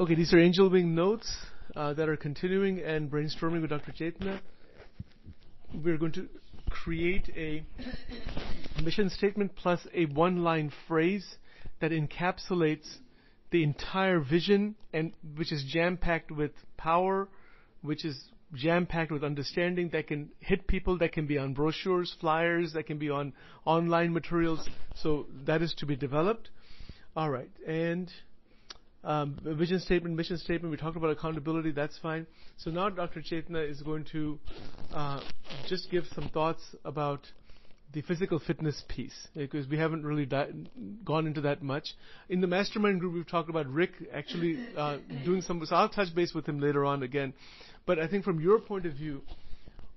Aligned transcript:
Okay, 0.00 0.14
these 0.14 0.32
are 0.32 0.38
angel 0.38 0.70
wing 0.70 0.94
notes 0.94 1.36
uh, 1.76 1.92
that 1.92 2.08
are 2.08 2.16
continuing 2.16 2.80
and 2.80 3.10
brainstorming 3.10 3.60
with 3.60 3.68
Dr. 3.68 3.92
Chaitanya. 3.92 4.40
We're 5.84 5.98
going 5.98 6.12
to 6.12 6.30
create 6.70 7.28
a 7.36 7.62
mission 8.82 9.10
statement 9.10 9.54
plus 9.54 9.86
a 9.92 10.06
one 10.06 10.42
line 10.42 10.72
phrase 10.88 11.36
that 11.82 11.90
encapsulates 11.90 12.88
the 13.50 13.62
entire 13.62 14.18
vision 14.18 14.76
and 14.94 15.12
which 15.36 15.52
is 15.52 15.62
jam 15.68 15.98
packed 15.98 16.30
with 16.30 16.52
power, 16.78 17.28
which 17.82 18.06
is 18.06 18.18
jam 18.54 18.86
packed 18.86 19.12
with 19.12 19.22
understanding 19.22 19.90
that 19.90 20.06
can 20.06 20.30
hit 20.40 20.66
people, 20.66 20.96
that 20.98 21.12
can 21.12 21.26
be 21.26 21.36
on 21.36 21.52
brochures, 21.52 22.16
flyers, 22.18 22.72
that 22.72 22.86
can 22.86 22.96
be 22.96 23.10
on 23.10 23.34
online 23.66 24.14
materials. 24.14 24.66
So 24.96 25.26
that 25.44 25.60
is 25.60 25.74
to 25.78 25.86
be 25.86 25.96
developed. 25.96 26.48
All 27.14 27.28
right, 27.28 27.50
and 27.66 28.10
um, 29.04 29.38
vision 29.44 29.80
statement, 29.80 30.16
mission 30.16 30.38
statement. 30.38 30.70
We 30.70 30.76
talked 30.76 30.96
about 30.96 31.10
accountability. 31.10 31.72
That's 31.72 31.98
fine. 31.98 32.26
So 32.56 32.70
now 32.70 32.88
Dr. 32.88 33.22
Chaitanya 33.22 33.62
is 33.62 33.82
going 33.82 34.04
to 34.12 34.38
uh, 34.92 35.20
just 35.68 35.90
give 35.90 36.04
some 36.14 36.28
thoughts 36.28 36.62
about 36.84 37.20
the 37.92 38.00
physical 38.02 38.38
fitness 38.38 38.82
piece 38.88 39.28
because 39.34 39.66
we 39.68 39.76
haven't 39.76 40.04
really 40.04 40.24
di- 40.24 40.50
gone 41.04 41.26
into 41.26 41.42
that 41.42 41.62
much. 41.62 41.94
In 42.28 42.40
the 42.40 42.46
mastermind 42.46 43.00
group, 43.00 43.14
we've 43.14 43.28
talked 43.28 43.50
about 43.50 43.66
Rick 43.66 43.90
actually 44.14 44.58
uh, 44.76 44.98
doing 45.24 45.42
some. 45.42 45.64
So 45.66 45.76
I'll 45.76 45.88
touch 45.88 46.14
base 46.14 46.32
with 46.34 46.48
him 46.48 46.60
later 46.60 46.84
on 46.84 47.02
again. 47.02 47.34
But 47.84 47.98
I 47.98 48.06
think 48.06 48.24
from 48.24 48.40
your 48.40 48.60
point 48.60 48.86
of 48.86 48.94
view, 48.94 49.22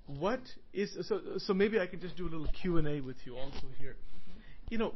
what 0.06 0.40
is 0.72 0.96
so? 1.08 1.20
So 1.38 1.54
maybe 1.54 1.80
I 1.80 1.86
can 1.86 2.00
just 2.00 2.16
do 2.16 2.24
a 2.24 2.30
little 2.30 2.48
Q 2.60 2.78
and 2.78 2.86
A 2.86 3.00
with 3.00 3.16
you 3.24 3.36
also 3.36 3.66
here. 3.78 3.96
You 4.68 4.78
know, 4.78 4.94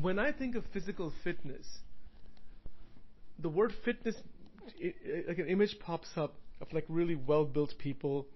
when 0.00 0.18
I 0.18 0.32
think 0.32 0.56
of 0.56 0.64
physical 0.72 1.12
fitness, 1.24 1.66
the 3.42 3.48
word 3.48 3.72
fitness, 3.84 4.14
it, 4.78 4.94
it, 5.04 5.28
like 5.28 5.38
an 5.38 5.48
image 5.48 5.76
pops 5.80 6.08
up 6.16 6.34
of 6.60 6.72
like 6.72 6.84
really 6.88 7.16
well-built 7.16 7.74
people, 7.78 8.26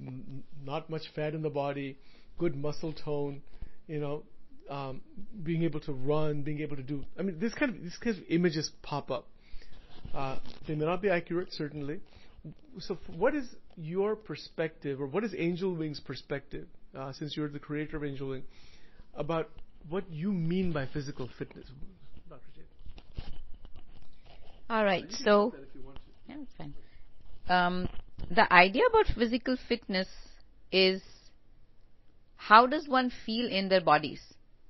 n- 0.00 0.44
not 0.64 0.88
much 0.88 1.02
fat 1.14 1.34
in 1.34 1.42
the 1.42 1.50
body, 1.50 1.98
good 2.38 2.56
muscle 2.56 2.92
tone, 2.92 3.42
you 3.86 4.00
know, 4.00 4.22
um, 4.70 5.00
being 5.42 5.62
able 5.62 5.80
to 5.80 5.92
run, 5.92 6.42
being 6.42 6.60
able 6.60 6.76
to 6.76 6.82
do. 6.82 7.04
I 7.18 7.22
mean, 7.22 7.38
this 7.38 7.54
kind 7.54 7.74
of 7.74 7.82
these 7.82 7.96
kinds 7.96 8.18
of 8.18 8.24
images 8.28 8.70
pop 8.82 9.10
up. 9.10 9.26
Uh, 10.14 10.38
they 10.66 10.74
may 10.74 10.84
not 10.84 11.02
be 11.02 11.10
accurate, 11.10 11.52
certainly. 11.52 12.00
So, 12.78 12.98
what 13.16 13.34
is 13.34 13.46
your 13.76 14.16
perspective, 14.16 15.00
or 15.00 15.06
what 15.06 15.24
is 15.24 15.34
Angel 15.36 15.74
Wing's 15.74 16.00
perspective, 16.00 16.66
uh, 16.96 17.12
since 17.12 17.36
you're 17.36 17.48
the 17.48 17.58
creator 17.58 17.96
of 17.96 18.04
Angel 18.04 18.28
Wing, 18.28 18.42
about 19.14 19.50
what 19.88 20.08
you 20.10 20.32
mean 20.32 20.72
by 20.72 20.86
physical 20.86 21.28
fitness? 21.38 21.66
All 24.68 24.84
right. 24.84 25.06
So, 25.10 25.54
yeah, 26.28 26.36
fine. 26.58 26.74
Um, 27.48 27.88
the 28.30 28.52
idea 28.52 28.82
about 28.90 29.06
physical 29.16 29.56
fitness 29.68 30.08
is 30.72 31.02
how 32.36 32.66
does 32.66 32.88
one 32.88 33.10
feel 33.24 33.48
in 33.48 33.68
their 33.68 33.80
bodies? 33.80 34.20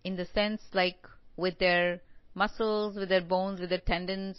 In 0.05 0.17
the 0.17 0.27
sense, 0.27 0.62
like 0.72 0.98
with 1.36 1.58
their 1.58 2.00
muscles, 2.34 2.97
with 2.97 3.08
their 3.08 3.22
bones, 3.22 3.61
with 3.61 3.70
their 3.70 3.80
tendons, 3.80 4.39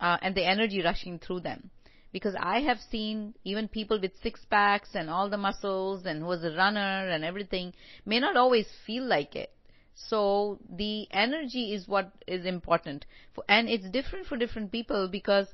uh, 0.00 0.18
and 0.20 0.34
the 0.34 0.44
energy 0.44 0.82
rushing 0.82 1.18
through 1.18 1.40
them. 1.40 1.70
Because 2.12 2.34
I 2.38 2.60
have 2.60 2.78
seen 2.90 3.34
even 3.44 3.68
people 3.68 3.98
with 3.98 4.12
six 4.22 4.44
packs 4.50 4.90
and 4.94 5.08
all 5.08 5.30
the 5.30 5.38
muscles 5.38 6.04
and 6.04 6.20
who 6.20 6.26
was 6.26 6.44
a 6.44 6.54
runner 6.54 7.08
and 7.08 7.24
everything 7.24 7.72
may 8.04 8.20
not 8.20 8.36
always 8.36 8.66
feel 8.86 9.04
like 9.04 9.34
it. 9.34 9.50
So 9.94 10.58
the 10.70 11.06
energy 11.10 11.74
is 11.74 11.86
what 11.86 12.12
is 12.26 12.46
important. 12.46 13.06
And 13.48 13.68
it's 13.68 13.88
different 13.90 14.26
for 14.26 14.36
different 14.36 14.72
people 14.72 15.08
because 15.08 15.48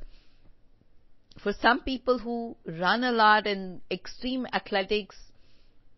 for 1.43 1.53
some 1.53 1.81
people 1.81 2.19
who 2.19 2.57
run 2.67 3.05
a 3.05 3.13
lot 3.13 3.47
in 3.47 3.81
extreme 3.91 4.47
athletics, 4.53 5.17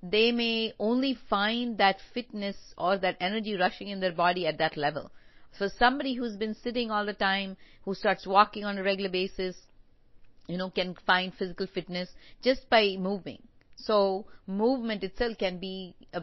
they 0.03 0.33
may 0.33 0.73
only 0.79 1.15
find 1.29 1.79
that 1.79 2.01
fitness 2.15 2.57
or 2.79 2.99
that 2.99 3.17
energy 3.21 3.57
rushing 3.57 3.89
in 3.89 4.01
their 4.01 4.13
body 4.13 4.47
at 4.47 4.59
that 4.59 4.77
level. 4.77 5.11
For 5.59 5.69
somebody 5.69 6.15
who's 6.15 6.37
been 6.37 6.55
sitting 6.55 6.91
all 6.91 7.05
the 7.05 7.13
time, 7.13 7.57
who 7.83 7.95
starts 7.95 8.27
walking 8.27 8.65
on 8.65 8.79
a 8.79 8.83
regular 8.83 9.11
basis, 9.11 9.57
you 10.47 10.57
know, 10.57 10.71
can 10.71 10.95
find 11.07 11.35
physical 11.35 11.67
fitness 11.67 12.09
just 12.43 12.69
by 12.71 12.97
moving. 12.99 13.43
So 13.85 14.27
movement 14.47 15.05
itself 15.05 15.39
can 15.39 15.59
be 15.59 15.95
a 16.13 16.21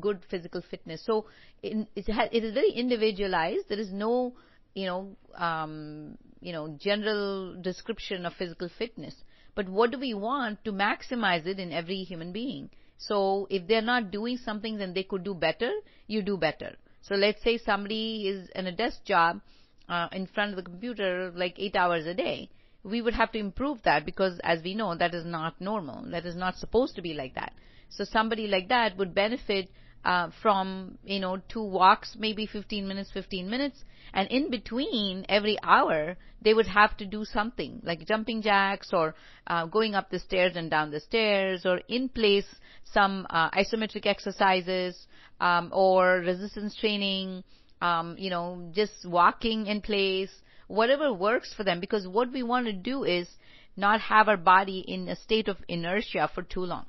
good 0.00 0.20
physical 0.30 0.62
fitness. 0.62 1.04
So 1.04 1.26
it, 1.62 1.88
it 1.96 2.44
is 2.44 2.54
very 2.54 2.70
individualized. 2.70 3.68
There 3.68 3.78
is 3.78 3.92
no, 3.92 4.34
you 4.74 4.86
know, 4.86 5.16
um, 5.34 6.18
you 6.40 6.52
know, 6.52 6.76
general 6.78 7.60
description 7.60 8.26
of 8.26 8.34
physical 8.34 8.68
fitness. 8.78 9.14
But 9.54 9.68
what 9.68 9.90
do 9.90 9.98
we 9.98 10.14
want 10.14 10.64
to 10.64 10.72
maximize 10.72 11.46
it 11.46 11.58
in 11.58 11.72
every 11.72 12.02
human 12.04 12.32
being? 12.32 12.70
So 12.98 13.46
if 13.50 13.66
they're 13.66 13.82
not 13.82 14.10
doing 14.10 14.36
something 14.38 14.78
then 14.78 14.94
they 14.94 15.02
could 15.02 15.24
do 15.24 15.34
better, 15.34 15.72
you 16.06 16.22
do 16.22 16.36
better. 16.36 16.76
So 17.02 17.16
let's 17.16 17.42
say 17.42 17.58
somebody 17.58 18.28
is 18.28 18.48
in 18.54 18.66
a 18.66 18.72
desk 18.72 19.04
job 19.04 19.40
uh, 19.88 20.08
in 20.12 20.26
front 20.26 20.50
of 20.50 20.56
the 20.56 20.62
computer 20.62 21.32
like 21.34 21.58
eight 21.58 21.74
hours 21.76 22.06
a 22.06 22.14
day 22.14 22.48
we 22.84 23.00
would 23.00 23.14
have 23.14 23.32
to 23.32 23.38
improve 23.38 23.82
that 23.82 24.04
because 24.04 24.38
as 24.42 24.62
we 24.62 24.74
know 24.74 24.96
that 24.96 25.14
is 25.14 25.24
not 25.24 25.60
normal. 25.60 26.04
That 26.10 26.26
is 26.26 26.36
not 26.36 26.56
supposed 26.56 26.96
to 26.96 27.02
be 27.02 27.14
like 27.14 27.34
that. 27.34 27.52
So 27.88 28.04
somebody 28.04 28.46
like 28.46 28.68
that 28.68 28.96
would 28.96 29.14
benefit 29.14 29.68
uh, 30.04 30.30
from 30.42 30.98
you 31.04 31.20
know 31.20 31.40
two 31.48 31.62
walks 31.62 32.16
maybe 32.18 32.46
15 32.46 32.88
minutes 32.88 33.10
15 33.12 33.48
minutes 33.48 33.84
and 34.12 34.28
in 34.32 34.50
between 34.50 35.24
every 35.28 35.56
hour 35.62 36.16
they 36.40 36.54
would 36.54 36.66
have 36.66 36.96
to 36.96 37.06
do 37.06 37.24
something 37.24 37.80
like 37.84 38.04
jumping 38.06 38.42
jacks 38.42 38.90
or 38.92 39.14
uh, 39.46 39.64
going 39.66 39.94
up 39.94 40.10
the 40.10 40.18
stairs 40.18 40.56
and 40.56 40.70
down 40.70 40.90
the 40.90 40.98
stairs 40.98 41.64
or 41.64 41.80
in 41.88 42.08
place 42.08 42.46
some 42.92 43.26
uh, 43.30 43.48
isometric 43.52 44.04
exercises 44.04 45.06
um, 45.40 45.70
or 45.72 46.16
resistance 46.16 46.74
training 46.74 47.44
um, 47.80 48.16
you 48.18 48.30
know 48.30 48.70
just 48.74 49.06
walking 49.06 49.66
in 49.66 49.80
place 49.80 50.30
whatever 50.72 51.12
works 51.12 51.52
for 51.54 51.64
them 51.64 51.80
because 51.80 52.08
what 52.08 52.32
we 52.32 52.42
want 52.42 52.66
to 52.66 52.72
do 52.72 53.04
is 53.04 53.28
not 53.76 54.00
have 54.00 54.28
our 54.28 54.38
body 54.38 54.80
in 54.86 55.08
a 55.08 55.16
state 55.16 55.48
of 55.48 55.58
inertia 55.68 56.30
for 56.34 56.42
too 56.42 56.64
long. 56.64 56.86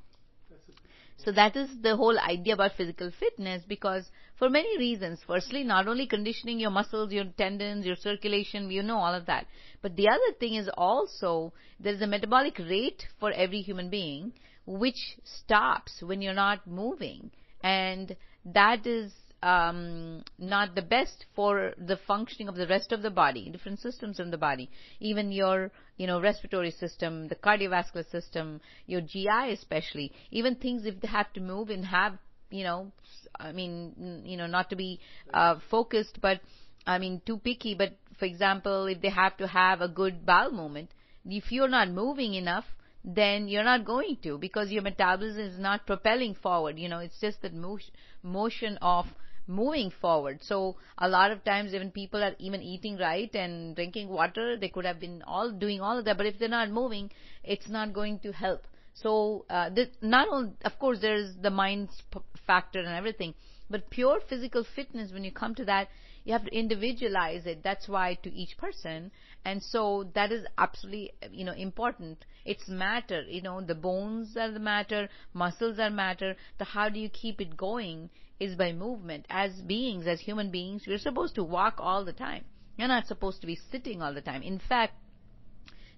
So 1.18 1.32
that 1.32 1.56
is 1.56 1.70
the 1.82 1.96
whole 1.96 2.18
idea 2.20 2.54
about 2.54 2.76
physical 2.78 3.12
fitness 3.18 3.64
because 3.68 4.10
for 4.38 4.50
many 4.50 4.78
reasons. 4.78 5.20
Firstly, 5.26 5.64
not 5.64 5.88
only 5.88 6.08
conditioning 6.08 6.60
your 6.60 6.70
muscles, 6.70 7.14
your 7.14 7.26
tendons, 7.38 7.86
your 7.86 7.96
circulation, 7.96 8.70
you 8.72 8.84
know 8.84 8.98
all 8.98 9.14
of 9.14 9.26
that. 9.28 9.48
But 9.82 9.96
the 9.96 10.10
other 10.10 10.32
thing 10.40 10.56
is 10.56 10.70
also 10.76 11.54
there 11.80 11.94
is 11.94 12.02
a 12.02 12.08
metabolic 12.08 12.60
rate 12.60 13.06
for 13.20 13.32
every 13.32 13.62
human 13.62 13.90
being 13.90 14.34
which 14.66 15.18
stops 15.24 16.02
when 16.02 16.22
you're 16.22 16.34
not 16.34 16.68
moving. 16.68 17.32
And 17.62 18.16
that 18.46 18.86
is 18.86 19.14
um, 19.44 20.24
not 20.40 20.74
the 20.74 20.82
best 20.82 21.26
for 21.36 21.74
the 21.78 21.98
functioning 22.08 22.48
of 22.48 22.56
the 22.56 22.66
rest 22.66 22.94
of 22.94 23.02
the 23.02 23.10
body, 23.10 23.50
different 23.50 23.80
systems 23.80 24.20
in 24.20 24.32
the 24.32 24.38
body, 24.38 24.70
even 25.02 25.34
your, 25.34 25.70
you 25.98 26.08
know, 26.08 26.22
respiratory 26.22 26.72
system, 26.72 27.28
the 27.28 27.36
cardiovascular 27.36 28.10
system, 28.10 28.62
your 28.88 29.02
GI 29.02 29.52
especially, 29.52 30.14
even 30.32 30.56
things 30.56 30.86
if 30.86 31.00
they 31.02 31.10
have 31.10 31.32
to 31.34 31.42
move 31.42 31.70
and 31.70 31.86
have, 31.86 32.18
you 32.52 32.64
know, 32.64 32.90
I 33.38 33.52
mean, 33.52 34.24
you 34.26 34.38
know, 34.38 34.48
not 34.48 34.70
to 34.70 34.78
be 34.78 35.02
uh, 35.34 35.56
focused, 35.70 36.20
but 36.22 36.40
I 36.88 36.98
mean, 36.98 37.22
too 37.26 37.38
picky, 37.38 37.76
but 37.76 37.98
for 38.18 38.26
example, 38.26 38.86
if 38.86 39.02
they 39.02 39.10
have 39.10 39.36
to 39.38 39.48
have 39.48 39.82
a 39.82 39.90
good 39.90 40.26
bowel 40.26 40.52
movement, 40.52 40.90
if 41.26 41.52
you're 41.52 41.68
not 41.68 41.90
moving 41.90 42.34
enough, 42.36 42.66
then 43.04 43.50
you're 43.50 43.66
not 43.66 43.84
going 43.84 44.18
to 44.24 44.38
because 44.38 44.72
your 44.72 44.84
metabolism 44.84 45.42
is 45.42 45.60
not 45.60 45.86
propelling 45.86 46.34
forward. 46.34 46.80
You 46.80 46.88
know, 46.88 47.00
it's 47.00 47.20
just 47.20 47.42
that 47.42 47.54
motion 48.24 48.78
of 48.82 49.06
moving 49.48 49.92
forward. 50.02 50.40
So 50.44 50.76
a 50.98 51.08
lot 51.08 51.32
of 51.32 51.44
times 51.44 51.74
even 51.74 51.92
people 51.92 52.24
are 52.24 52.36
even 52.40 52.62
eating 52.62 52.98
right 52.98 53.34
and 53.36 53.76
drinking 53.76 54.10
water, 54.10 54.58
they 54.58 54.70
could 54.70 54.86
have 54.86 55.00
been 55.00 55.24
all 55.26 55.52
doing 55.52 55.82
all 55.82 55.98
of 55.98 56.06
that, 56.06 56.18
but 56.18 56.26
if 56.26 56.40
they're 56.40 56.50
not 56.50 56.70
moving, 56.70 57.12
it's 57.44 57.70
not 57.70 57.94
going 57.94 58.20
to 58.20 58.32
help. 58.32 58.66
So 58.94 59.46
uh, 59.50 59.70
this, 59.70 59.90
not 60.02 60.28
only, 60.30 60.54
of 60.64 60.78
course, 60.78 61.00
there's 61.02 61.36
the 61.42 61.50
mind 61.50 61.90
factor 62.46 62.80
and 62.80 62.90
everything, 62.90 63.34
but 63.70 63.90
pure 63.90 64.20
physical 64.30 64.64
fitness. 64.64 65.12
When 65.12 65.24
you 65.24 65.32
come 65.32 65.56
to 65.56 65.66
that, 65.66 65.90
you 66.24 66.34
have 66.34 66.46
to 66.46 66.56
individualize 66.56 67.46
it. 67.46 67.64
That's 67.64 67.88
why 67.88 68.16
to 68.24 68.32
each 68.32 68.56
person, 68.58 69.12
and 69.44 69.62
so 69.62 70.10
that 70.14 70.32
is 70.32 70.46
absolutely 70.58 71.12
you 71.32 71.44
know 71.44 71.54
important. 71.54 72.26
It's 72.46 72.68
matter. 72.68 73.24
You 73.24 73.42
know, 73.42 73.62
the 73.62 73.76
bones 73.76 74.38
are 74.38 74.52
the 74.52 74.60
matter, 74.60 75.10
muscles 75.34 75.80
are 75.80 75.90
matter. 75.90 76.36
The 76.60 76.66
how 76.66 76.90
do 76.90 77.00
you 77.00 77.10
keep 77.10 77.42
it 77.42 77.58
going 77.58 78.10
is 78.40 78.56
by 78.56 78.74
movement. 78.74 79.26
As 79.30 79.62
beings, 79.62 80.06
as 80.08 80.20
human 80.20 80.52
beings, 80.52 80.84
we're 80.86 80.98
supposed 80.98 81.36
to 81.36 81.44
walk 81.44 81.76
all 81.80 82.06
the 82.06 82.14
time. 82.14 82.46
You're 82.78 82.88
not 82.88 83.08
supposed 83.08 83.42
to 83.42 83.48
be 83.48 83.56
sitting 83.56 84.02
all 84.02 84.14
the 84.14 84.22
time. 84.22 84.42
In 84.42 84.60
fact, 84.60 84.96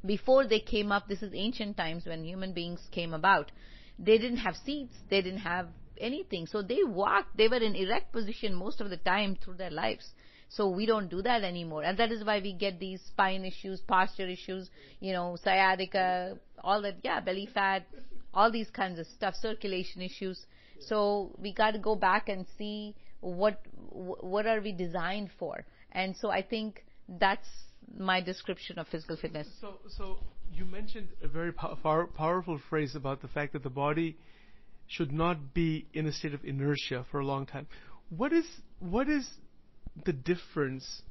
before 0.06 0.46
they 0.48 0.60
came 0.60 0.92
up, 0.92 1.08
this 1.08 1.22
is 1.22 1.34
ancient 1.34 1.78
times 1.78 2.06
when 2.06 2.24
human 2.24 2.54
beings 2.54 2.82
came 2.92 3.14
about, 3.14 3.52
they 3.98 4.18
didn't 4.18 4.38
have 4.38 4.56
seats, 4.66 4.94
they 5.10 5.22
didn't 5.22 5.40
have 5.40 5.68
anything. 6.00 6.48
So 6.48 6.62
they 6.62 6.84
walked, 6.84 7.38
they 7.38 7.48
were 7.48 7.58
in 7.58 7.76
erect 7.76 8.12
position 8.12 8.54
most 8.54 8.82
of 8.82 8.90
the 8.90 8.98
time 8.98 9.38
through 9.42 9.56
their 9.56 9.72
lives. 9.72 10.10
So 10.50 10.70
we 10.70 10.86
don't 10.86 11.10
do 11.10 11.22
that 11.22 11.44
anymore. 11.44 11.84
And 11.84 11.98
that 11.98 12.12
is 12.12 12.24
why 12.24 12.40
we 12.40 12.54
get 12.54 12.80
these 12.80 13.02
spine 13.02 13.46
issues, 13.46 13.82
posture 13.82 14.28
issues, 14.28 14.70
you 15.00 15.12
know, 15.12 15.38
sciatica, 15.44 16.38
all 16.64 16.82
that, 16.84 16.98
yeah, 17.04 17.20
belly 17.20 17.50
fat, 17.52 17.86
all 18.34 18.52
these 18.52 18.70
kinds 18.70 19.00
of 19.00 19.08
stuff, 19.08 19.36
circulation 19.36 20.02
issues. 20.02 20.46
So 20.80 21.36
we 21.40 21.54
got 21.54 21.72
to 21.72 21.80
go 21.80 21.96
back 21.96 22.30
and 22.30 22.46
see 22.58 22.96
what 23.22 23.62
what 23.90 24.46
are 24.46 24.62
we 24.62 24.72
designed 24.72 25.32
for. 25.40 25.66
And 25.92 26.16
so 26.18 26.30
I 26.30 26.42
think 26.42 26.84
that's 27.08 27.48
my 27.98 28.22
description 28.22 28.80
of 28.80 28.88
physical 28.88 29.16
fitness. 29.18 29.48
So, 29.62 29.80
so 29.98 30.18
you 30.54 30.66
mentioned 30.66 31.10
a 31.24 31.28
very 31.28 31.52
pow- 31.52 32.08
powerful 32.16 32.60
phrase 32.70 32.96
about 32.96 33.22
the 33.22 33.28
fact 33.28 33.54
that 33.54 33.64
the 33.64 33.70
body 33.70 34.18
should 34.88 35.12
not 35.12 35.54
be 35.54 35.88
in 35.94 36.06
a 36.06 36.12
state 36.12 36.34
of 36.34 36.44
inertia 36.44 37.06
for 37.12 37.20
a 37.20 37.26
long 37.26 37.46
time. 37.46 37.68
What 38.10 38.32
is 38.34 38.46
what 38.80 39.10
is 39.10 39.28
the 40.06 40.14
difference? 40.14 41.02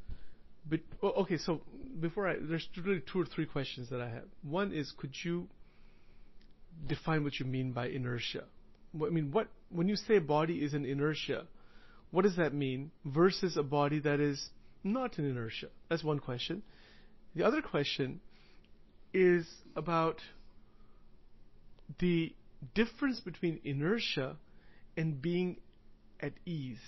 Be- 0.68 0.82
well, 1.00 1.12
okay, 1.12 1.38
so 1.38 1.60
before 2.00 2.28
I 2.28 2.36
there's 2.40 2.68
really 2.82 3.02
two 3.12 3.20
or 3.20 3.26
three 3.26 3.46
questions 3.46 3.90
that 3.90 4.00
I 4.00 4.08
have. 4.08 4.24
One 4.42 4.72
is, 4.72 4.92
could 4.96 5.14
you 5.24 5.48
define 6.86 7.24
what 7.24 7.38
you 7.38 7.46
mean 7.46 7.72
by 7.72 7.88
inertia? 7.88 8.44
I 8.94 9.08
mean, 9.10 9.32
what 9.32 9.48
when 9.70 9.88
you 9.88 9.96
say 9.96 10.18
body 10.18 10.58
is 10.58 10.74
an 10.74 10.84
inertia, 10.84 11.46
what 12.12 12.22
does 12.22 12.36
that 12.36 12.54
mean 12.54 12.92
versus 13.04 13.56
a 13.56 13.62
body 13.62 13.98
that 14.00 14.20
is 14.20 14.50
not 14.84 15.18
in 15.18 15.24
inertia? 15.24 15.68
That's 15.88 16.04
one 16.04 16.18
question. 16.18 16.62
The 17.34 17.44
other 17.44 17.62
question 17.62 18.20
is 19.12 19.46
about 19.74 20.20
the 21.98 22.34
difference 22.74 23.20
between 23.20 23.60
inertia 23.64 24.36
and 24.96 25.20
being 25.20 25.56
at 26.20 26.32
ease, 26.46 26.78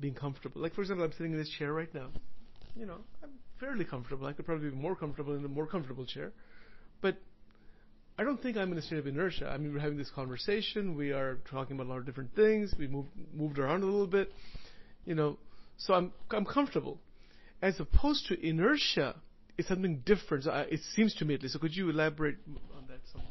being 0.00 0.14
comfortable. 0.14 0.60
Like, 0.60 0.74
for 0.74 0.82
example, 0.82 1.04
I'm 1.04 1.12
sitting 1.12 1.32
in 1.32 1.38
this 1.38 1.50
chair 1.58 1.72
right 1.72 1.92
now. 1.94 2.08
You 2.76 2.86
know, 2.86 2.98
I'm 3.22 3.30
fairly 3.58 3.84
comfortable. 3.84 4.26
I 4.26 4.32
could 4.32 4.46
probably 4.46 4.70
be 4.70 4.76
more 4.76 4.94
comfortable 4.94 5.34
in 5.34 5.44
a 5.44 5.48
more 5.48 5.66
comfortable 5.66 6.06
chair. 6.06 6.32
But 7.00 7.16
I 8.18 8.24
don't 8.24 8.40
think 8.42 8.56
I'm 8.56 8.72
in 8.72 8.78
a 8.78 8.82
state 8.82 8.98
of 8.98 9.06
inertia. 9.06 9.48
I 9.48 9.58
mean, 9.58 9.72
we're 9.72 9.80
having 9.80 9.98
this 9.98 10.10
conversation. 10.10 10.96
We 10.96 11.12
are 11.12 11.38
talking 11.50 11.76
about 11.76 11.86
a 11.86 11.90
lot 11.90 11.98
of 11.98 12.06
different 12.06 12.34
things. 12.34 12.74
We 12.78 12.86
moved 12.88 13.10
moved 13.34 13.58
around 13.58 13.82
a 13.82 13.86
little 13.86 14.06
bit, 14.06 14.32
you 15.04 15.14
know. 15.14 15.38
So 15.78 15.94
I'm 15.94 16.12
I'm 16.30 16.44
comfortable, 16.44 17.00
as 17.62 17.80
opposed 17.80 18.26
to 18.28 18.46
inertia. 18.46 19.16
It's 19.56 19.66
something 19.66 20.02
different. 20.04 20.44
So 20.44 20.52
I, 20.52 20.60
it 20.62 20.80
seems 20.94 21.14
to 21.16 21.24
me 21.24 21.34
at 21.34 21.42
least. 21.42 21.54
So 21.54 21.58
could 21.58 21.74
you 21.74 21.90
elaborate 21.90 22.36
on 22.76 22.84
that? 22.88 23.00
Something? 23.12 23.28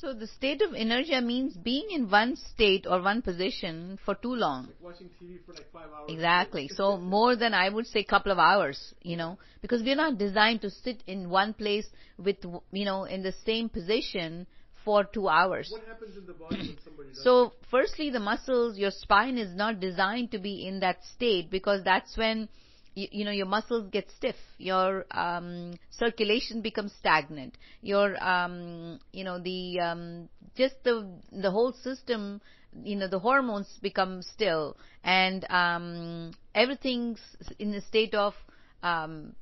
So 0.00 0.14
the 0.14 0.28
state 0.28 0.62
of 0.62 0.72
inertia 0.72 1.20
means 1.20 1.54
being 1.56 1.90
in 1.90 2.08
one 2.08 2.36
state 2.36 2.86
or 2.88 3.02
one 3.02 3.20
position 3.22 3.98
for 4.04 4.14
too 4.14 4.34
long. 4.34 4.66
Like 4.66 4.76
watching 4.80 5.10
TV 5.20 5.44
for 5.44 5.52
like 5.52 5.70
five 5.72 5.88
hours. 5.94 6.08
Exactly. 6.08 6.70
So 6.74 6.96
more 6.96 7.36
than 7.36 7.52
I 7.52 7.68
would 7.68 7.86
say 7.86 8.02
couple 8.04 8.32
of 8.32 8.38
hours, 8.38 8.94
you 9.02 9.16
know, 9.16 9.36
because 9.60 9.82
we're 9.82 9.96
not 9.96 10.16
designed 10.16 10.62
to 10.62 10.70
sit 10.70 11.02
in 11.06 11.28
one 11.28 11.52
place 11.52 11.86
with, 12.16 12.36
you 12.72 12.84
know, 12.84 13.04
in 13.04 13.22
the 13.22 13.34
same 13.44 13.68
position 13.68 14.46
for 14.84 15.04
two 15.04 15.28
hours. 15.28 15.68
What 15.70 15.86
happens 15.86 16.16
in 16.16 16.26
the 16.26 16.32
body 16.32 16.56
when 16.56 16.76
somebody 16.84 17.08
does 17.10 17.22
So 17.22 17.52
firstly, 17.70 18.10
the 18.10 18.20
muscles, 18.20 18.78
your 18.78 18.90
spine 18.90 19.38
is 19.38 19.54
not 19.54 19.80
designed 19.80 20.32
to 20.32 20.38
be 20.38 20.66
in 20.66 20.80
that 20.80 21.04
state 21.04 21.50
because 21.50 21.82
that's 21.84 22.16
when 22.16 22.48
you, 22.94 23.08
you, 23.10 23.24
know 23.24 23.30
your 23.30 23.46
muscles 23.46 23.88
get 23.90 24.10
stiff. 24.16 24.36
Your 24.58 25.06
um, 25.10 25.74
circulation 25.90 26.60
becomes 26.60 26.92
stagnant. 26.98 27.56
Your 27.82 28.22
um, 28.22 28.98
you 29.12 29.24
know 29.24 29.38
the 29.38 29.80
um, 29.80 30.28
just 30.56 30.74
the 30.84 31.08
the 31.32 31.50
whole 31.50 31.72
system 31.72 32.40
you 32.84 32.96
know 32.96 33.08
the 33.08 33.18
hormones 33.18 33.78
become 33.82 34.22
still 34.22 34.76
and 35.02 35.44
um, 35.50 36.32
everything's 36.54 37.20
in 37.58 37.74
a 37.74 37.80
state 37.80 38.14
of 38.14 38.34
um, 38.82 39.34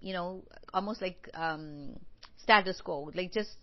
you 0.00 0.12
know 0.12 0.42
almost 0.72 1.02
like 1.02 1.28
um, 1.34 1.96
status 2.48 2.80
quo 2.80 3.10
like 3.14 3.32
just 3.32 3.56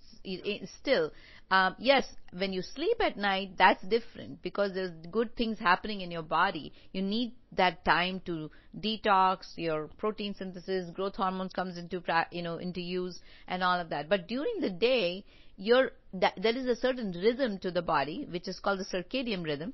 still 0.79 1.11
um, 1.51 1.75
yes, 1.77 2.07
when 2.35 2.53
you 2.53 2.63
sleep 2.63 2.97
at 2.99 3.17
night, 3.17 3.51
that's 3.57 3.83
different 3.83 4.41
because 4.41 4.73
there's 4.73 4.91
good 5.11 5.35
things 5.35 5.59
happening 5.59 6.01
in 6.01 6.09
your 6.09 6.23
body. 6.23 6.73
You 6.91 7.03
need 7.03 7.33
that 7.51 7.85
time 7.85 8.21
to 8.25 8.49
detox, 8.79 9.53
your 9.55 9.87
protein 9.99 10.33
synthesis, 10.33 10.89
growth 10.89 11.15
hormones 11.15 11.53
comes 11.53 11.77
into 11.77 12.01
you 12.31 12.41
know 12.41 12.57
into 12.57 12.81
use, 12.81 13.19
and 13.47 13.63
all 13.63 13.79
of 13.79 13.89
that. 13.89 14.09
But 14.09 14.27
during 14.27 14.59
the 14.59 14.71
day, 14.71 15.23
your 15.55 15.91
that, 16.13 16.33
there 16.41 16.57
is 16.57 16.65
a 16.65 16.75
certain 16.75 17.11
rhythm 17.11 17.59
to 17.59 17.69
the 17.69 17.83
body, 17.83 18.25
which 18.29 18.47
is 18.47 18.59
called 18.59 18.79
the 18.79 18.85
circadian 18.85 19.45
rhythm, 19.45 19.73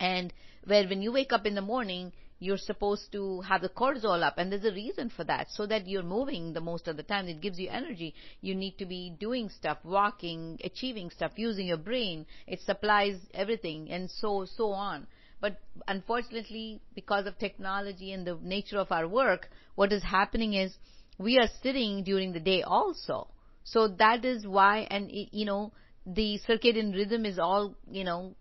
and 0.00 0.32
where 0.64 0.88
when 0.88 1.02
you 1.02 1.12
wake 1.12 1.32
up 1.32 1.44
in 1.44 1.54
the 1.54 1.60
morning, 1.60 2.12
you're 2.38 2.58
supposed 2.58 3.10
to 3.12 3.40
have 3.42 3.62
the 3.62 3.68
cortisol 3.68 4.22
up 4.22 4.34
and 4.36 4.52
there's 4.52 4.64
a 4.64 4.72
reason 4.72 5.10
for 5.14 5.24
that. 5.24 5.48
So 5.50 5.66
that 5.66 5.88
you're 5.88 6.02
moving 6.02 6.52
the 6.52 6.60
most 6.60 6.86
of 6.86 6.96
the 6.96 7.02
time 7.02 7.28
it 7.28 7.40
gives 7.40 7.58
you 7.58 7.68
energy. 7.70 8.14
You 8.40 8.54
need 8.54 8.78
to 8.78 8.86
be 8.86 9.14
doing 9.18 9.48
stuff 9.48 9.78
walking 9.84 10.58
achieving 10.62 11.10
stuff 11.10 11.32
using 11.36 11.66
your 11.66 11.78
brain. 11.78 12.26
It 12.46 12.60
supplies 12.60 13.18
everything 13.32 13.90
and 13.90 14.10
so 14.10 14.46
so 14.56 14.72
on. 14.72 15.06
But 15.40 15.58
unfortunately 15.88 16.80
because 16.94 17.26
of 17.26 17.38
technology 17.38 18.12
and 18.12 18.26
the 18.26 18.38
nature 18.42 18.78
of 18.78 18.92
our 18.92 19.08
work 19.08 19.48
what 19.74 19.92
is 19.92 20.02
happening 20.02 20.54
is 20.54 20.74
we 21.18 21.38
are 21.38 21.48
sitting 21.62 22.04
during 22.04 22.32
the 22.32 22.40
day 22.40 22.62
also. 22.62 23.28
So 23.64 23.88
that 23.98 24.24
is 24.24 24.46
why 24.46 24.86
and 24.90 25.10
you 25.10 25.46
know 25.46 25.72
the 26.06 26.38
circadian 26.46 26.94
rhythm 26.94 27.24
is 27.24 27.38
all 27.38 27.74
you 27.90 28.04
know 28.04 28.34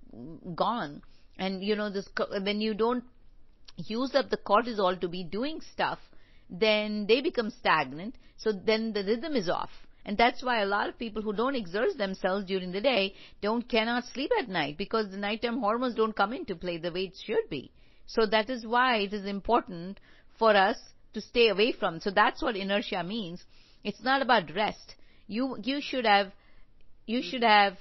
gone. 0.53 1.01
And 1.37 1.63
you 1.63 1.75
know 1.75 1.89
this 1.89 2.07
when 2.43 2.61
you 2.61 2.73
don't 2.73 3.03
use 3.77 4.15
up 4.15 4.29
the 4.29 4.37
cortisol 4.37 4.99
to 5.01 5.07
be 5.07 5.23
doing 5.23 5.61
stuff, 5.73 5.99
then 6.49 7.05
they 7.07 7.21
become 7.21 7.49
stagnant. 7.49 8.15
So 8.37 8.51
then 8.51 8.93
the 8.93 9.03
rhythm 9.03 9.35
is 9.35 9.49
off. 9.49 9.71
And 10.05 10.17
that's 10.17 10.43
why 10.43 10.61
a 10.61 10.67
lot 10.67 10.87
of 10.87 10.99
people 10.99 11.23
who 11.23 11.33
don't 11.33 11.55
exert 11.55 11.97
themselves 11.97 12.45
during 12.45 12.71
the 12.71 12.81
day 12.81 13.15
don't 13.41 13.67
cannot 13.67 14.05
sleep 14.05 14.31
at 14.39 14.47
night 14.47 14.77
because 14.77 15.09
the 15.09 15.17
nighttime 15.17 15.59
hormones 15.59 15.95
don't 15.95 16.15
come 16.15 16.31
into 16.31 16.55
play 16.55 16.77
the 16.77 16.91
way 16.91 17.05
it 17.05 17.17
should 17.25 17.49
be. 17.49 17.71
So 18.05 18.27
that 18.27 18.49
is 18.51 18.67
why 18.67 18.97
it 18.97 19.13
is 19.13 19.25
important 19.25 19.99
for 20.37 20.55
us 20.55 20.77
to 21.13 21.21
stay 21.21 21.49
away 21.49 21.71
from. 21.71 21.99
So 21.99 22.11
that's 22.11 22.43
what 22.43 22.55
inertia 22.55 23.03
means. 23.03 23.43
It's 23.83 24.03
not 24.03 24.21
about 24.21 24.53
rest. 24.53 24.95
You 25.27 25.57
you 25.63 25.81
should 25.81 26.05
have 26.05 26.31
you 27.07 27.23
should 27.23 27.43
have 27.43 27.77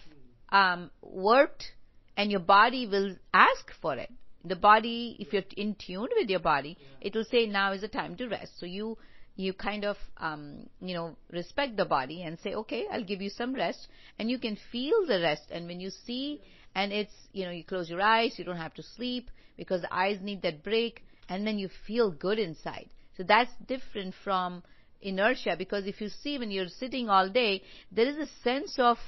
um, 0.50 0.90
worked, 1.02 1.73
and 2.17 2.31
your 2.31 2.40
body 2.40 2.87
will 2.87 3.17
ask 3.35 3.70
for 3.82 3.97
it 3.97 4.11
the 4.44 4.56
body, 4.56 5.17
if 5.19 5.32
you're 5.32 5.43
in 5.56 5.75
tune 5.75 6.08
with 6.17 6.29
your 6.29 6.41
body, 6.41 6.76
yeah. 6.79 7.08
it 7.08 7.14
will 7.14 7.25
say 7.25 7.46
now 7.46 7.73
is 7.73 7.81
the 7.81 7.88
time 7.88 8.17
to 8.17 8.29
rest. 8.29 8.58
So 8.58 8.67
you 8.67 8.99
you 9.37 9.52
kind 9.52 9.85
of 9.85 9.97
um, 10.19 10.69
you 10.80 10.95
know 10.95 11.16
respect 11.33 11.76
the 11.76 11.85
body 11.85 12.23
and 12.23 12.38
say 12.38 12.54
okay 12.54 12.87
i'll 12.92 13.04
give 13.04 13.21
you 13.21 13.30
some 13.30 13.54
rest. 13.54 13.88
And 14.19 14.30
you 14.30 14.38
can 14.38 14.57
feel 14.71 15.07
the 15.07 15.21
rest. 15.21 15.45
And 15.50 15.66
when 15.66 15.80
you 15.80 15.90
see 15.90 16.40
and 16.75 16.92
it's 16.92 17.12
you 17.33 17.45
know 17.45 17.50
you 17.50 17.64
close 17.64 17.88
your 17.88 18.02
eyes 18.02 18.35
you 18.38 18.45
don't 18.45 18.57
have 18.57 18.75
to 18.75 18.83
sleep 18.83 19.30
because 19.57 19.80
the 19.80 19.95
eyes 19.95 20.19
need 20.21 20.42
that 20.42 20.62
break 20.62 21.04
and 21.28 21.47
then 21.47 21.59
you 21.59 21.69
feel 21.87 22.11
good 22.11 22.38
inside. 22.38 22.88
So 23.16 23.23
that's 23.23 23.50
different 23.66 24.14
from 24.23 24.62
inertia 25.00 25.57
because 25.59 25.87
if 25.87 26.00
you 26.00 26.09
see 26.09 26.38
when 26.38 26.50
you're 26.50 26.69
sitting 26.69 27.09
all 27.09 27.28
day 27.28 27.62
there 27.90 28.07
is 28.07 28.16
a 28.16 28.28
sense 28.42 28.76
of 28.78 28.99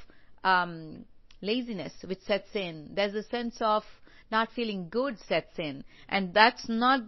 um, 0.45 1.05
laziness 1.43 1.93
which 2.05 2.21
sets 2.23 2.49
in. 2.55 2.91
There's 2.95 3.15
a 3.15 3.23
sense 3.25 3.57
of 3.61 3.83
not 4.31 4.49
feeling 4.55 4.89
good 4.89 5.19
sets 5.29 5.59
in. 5.59 5.85
And 6.09 6.35
that's 6.35 6.69
not 6.69 7.01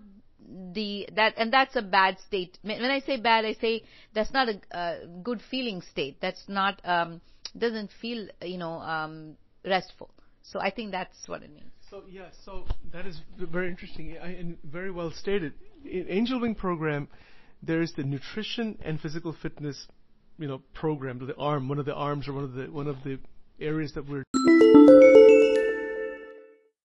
the 0.73 1.09
that 1.15 1.35
and 1.37 1.53
that's 1.53 1.77
a 1.77 1.83
bad 1.83 2.19
state. 2.27 2.59
When 2.63 2.83
i 2.85 3.01
say 3.01 3.19
bad 3.19 3.45
i 3.45 3.53
say 3.55 3.83
that's 4.15 4.33
not 4.33 4.49
a, 4.49 4.61
a 4.71 5.07
good 5.23 5.43
feeling 5.51 5.83
state. 5.83 6.19
That's 6.21 6.43
not 6.49 6.81
um 6.85 7.21
doesn't 7.57 7.91
feel 8.01 8.29
you 8.43 8.59
know 8.59 8.75
um 8.75 9.37
restful. 9.65 10.11
So 10.43 10.61
i 10.61 10.71
think 10.71 10.93
that's 10.93 11.29
what 11.29 11.43
it 11.43 11.53
means. 11.53 11.73
So 11.91 12.05
yeah 12.09 12.29
so 12.45 12.65
that 12.93 13.07
is 13.07 13.21
very 13.39 13.69
interesting 13.69 14.17
and 14.17 14.57
very 14.65 14.91
well 14.91 15.11
stated. 15.11 15.55
In 15.85 16.07
angel 16.09 16.41
wing 16.41 16.55
program 16.55 17.09
there 17.63 17.83
is 17.83 17.93
the 17.97 18.05
nutrition 18.05 18.79
and 18.83 19.01
physical 19.01 19.35
fitness 19.43 19.87
you 20.39 20.47
know 20.47 20.63
program 20.75 21.19
the 21.27 21.37
arm 21.37 21.69
one 21.69 21.79
of 21.79 21.87
the 21.87 21.95
arms 21.95 22.29
or 22.29 22.33
one 22.33 22.45
of 22.45 22.53
the 22.55 22.67
one 22.67 22.87
of 22.87 22.97
the 23.05 23.19
areas 23.61 23.93
that 23.93 24.09
we're 24.09 24.25